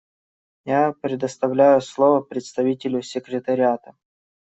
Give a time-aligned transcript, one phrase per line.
[0.65, 3.93] Я предоставляю слово представителю Секретариата.